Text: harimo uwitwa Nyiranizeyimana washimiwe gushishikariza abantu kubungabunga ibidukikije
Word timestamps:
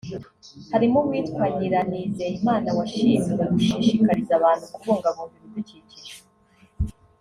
harimo 0.71 0.97
uwitwa 1.05 1.43
Nyiranizeyimana 1.57 2.67
washimiwe 2.77 3.43
gushishikariza 3.53 4.33
abantu 4.39 4.65
kubungabunga 4.73 5.35
ibidukikije 5.39 6.13